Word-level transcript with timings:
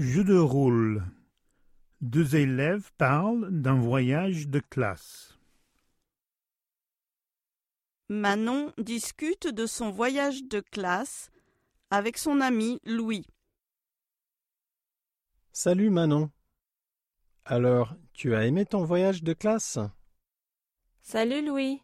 Jeu 0.00 0.24
de 0.24 0.38
rôle. 0.38 1.04
Deux 2.00 2.34
élèves 2.34 2.90
parlent 2.96 3.50
d'un 3.50 3.78
voyage 3.78 4.48
de 4.48 4.58
classe. 4.58 5.38
Manon 8.08 8.72
discute 8.78 9.46
de 9.46 9.66
son 9.66 9.90
voyage 9.90 10.44
de 10.44 10.60
classe 10.60 11.30
avec 11.90 12.16
son 12.16 12.40
ami 12.40 12.80
Louis. 12.86 13.26
Salut 15.52 15.90
Manon. 15.90 16.30
Alors, 17.44 17.94
tu 18.14 18.34
as 18.34 18.46
aimé 18.46 18.64
ton 18.64 18.86
voyage 18.86 19.22
de 19.22 19.34
classe? 19.34 19.78
Salut 21.02 21.44
Louis. 21.44 21.82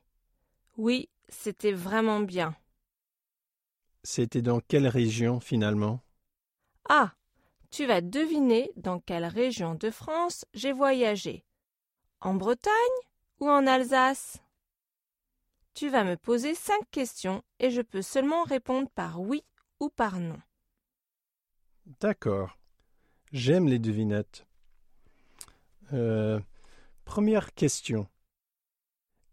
Oui, 0.79 1.11
c'était 1.29 1.75
vraiment 1.75 2.21
bien. 2.21 2.57
C'était 4.05 4.41
dans 4.41 4.61
quelle 4.61 4.89
région 4.89 5.39
finalement? 5.39 6.01
Ah, 6.89 7.13
tu 7.77 7.85
vas 7.85 8.01
deviner 8.01 8.73
dans 8.77 9.01
quelle 9.01 9.27
région 9.27 9.75
de 9.75 9.91
France 9.91 10.47
j'ai 10.55 10.73
voyagé. 10.73 11.45
En 12.23 12.33
Bretagne 12.33 12.73
ou 13.39 13.51
en 13.51 13.67
Alsace? 13.67 14.39
Tu 15.75 15.91
vas 15.91 16.03
me 16.03 16.17
poser 16.17 16.55
cinq 16.55 16.91
questions 16.91 17.43
et 17.59 17.71
je 17.71 17.83
peux 17.83 18.01
seulement 18.01 18.45
répondre 18.45 18.89
par 18.95 19.21
oui 19.21 19.45
ou 19.79 19.91
par 19.91 20.19
non. 20.21 20.41
D'accord. 22.01 22.57
J'aime 23.33 23.69
les 23.69 23.79
devinettes. 23.79 24.47
Euh, 25.93 26.41
première 27.05 27.53
question. 27.53 28.09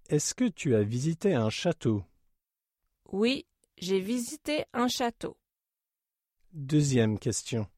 Est-ce 0.10 0.36
que 0.36 0.50
tu 0.50 0.76
as 0.76 0.84
visité 0.84 1.34
un 1.34 1.50
château? 1.50 2.04
Oui, 3.10 3.48
j'ai 3.78 4.02
visité 4.02 4.66
un 4.74 4.90
château. 4.90 5.38
Deuxième 6.52 7.18
question. 7.18 7.70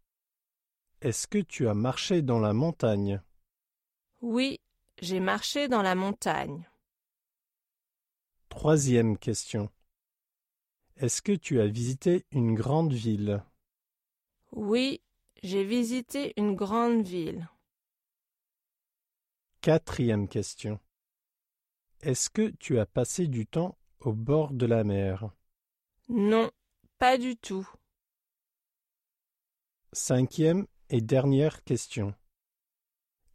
Est-ce 1.05 1.27
que 1.27 1.37
tu 1.37 1.67
as 1.67 1.75
marché 1.75 2.23
dans 2.23 2.39
la 2.39 2.51
montagne? 2.51 3.21
Oui, 4.21 4.59
j'ai 4.99 5.19
marché 5.19 5.67
dans 5.67 5.83
la 5.83 5.93
montagne. 5.93 6.67
Troisième 8.49 9.15
question. 9.19 9.69
Est-ce 10.95 11.21
que 11.21 11.33
tu 11.33 11.61
as 11.61 11.67
visité 11.67 12.25
une 12.31 12.55
grande 12.55 12.91
ville? 12.91 13.43
Oui, 14.51 14.99
j'ai 15.43 15.63
visité 15.63 16.33
une 16.37 16.55
grande 16.55 17.05
ville. 17.05 17.47
Quatrième 19.61 20.27
question. 20.27 20.79
Est-ce 22.01 22.31
que 22.31 22.49
tu 22.49 22.79
as 22.79 22.87
passé 22.87 23.27
du 23.27 23.45
temps 23.45 23.77
au 23.99 24.11
bord 24.11 24.53
de 24.53 24.65
la 24.65 24.83
mer? 24.83 25.29
Non, 26.09 26.49
pas 26.97 27.19
du 27.19 27.37
tout. 27.37 27.69
Cinquième 29.93 30.65
et 30.89 31.01
dernière 31.01 31.63
question. 31.63 32.13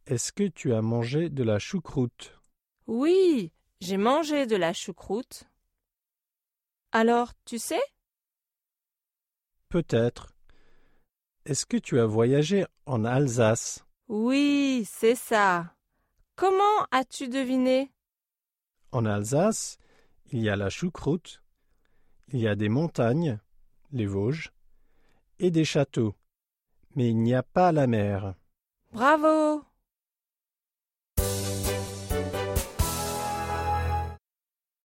Est-ce 0.05 0.31
que 0.31 0.47
tu 0.47 0.73
as 0.73 0.81
mangé 0.81 1.29
de 1.29 1.43
la 1.43 1.59
choucroute? 1.59 2.39
Oui, 2.87 3.51
j'ai 3.79 3.97
mangé 3.97 4.45
de 4.45 4.55
la 4.55 4.73
choucroute. 4.73 5.45
Alors, 6.91 7.33
tu 7.45 7.59
sais? 7.59 7.81
Peut-être. 9.69 10.33
Est-ce 11.45 11.65
que 11.65 11.77
tu 11.77 11.99
as 11.99 12.05
voyagé 12.05 12.65
en 12.85 13.05
Alsace? 13.05 13.85
Oui, 14.07 14.87
c'est 14.89 15.15
ça. 15.15 15.75
Comment 16.35 16.85
as-tu 16.91 17.29
deviné? 17.29 17.91
En 18.91 19.05
Alsace, 19.05 19.77
il 20.31 20.41
y 20.41 20.49
a 20.49 20.55
la 20.55 20.69
choucroute, 20.69 21.41
il 22.27 22.39
y 22.39 22.47
a 22.47 22.55
des 22.55 22.69
montagnes, 22.69 23.39
les 23.91 24.05
Vosges, 24.05 24.51
et 25.39 25.51
des 25.51 25.65
châteaux, 25.65 26.15
mais 26.95 27.09
il 27.09 27.17
n'y 27.17 27.33
a 27.33 27.43
pas 27.43 27.71
la 27.71 27.87
mer. 27.87 28.35
Bravo 28.91 29.63